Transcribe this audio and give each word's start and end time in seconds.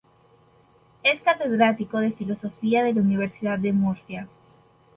Es 1.03 1.21
catedrático 1.21 1.99
de 1.99 2.11
Filosofía 2.11 2.83
de 2.83 2.91
la 2.95 3.01
Universidad 3.01 3.59
de 3.59 3.71
Murcia. 3.71 4.27